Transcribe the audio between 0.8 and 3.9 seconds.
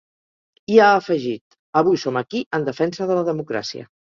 ha afegit: Avui som aquí en defensa de la democràcia.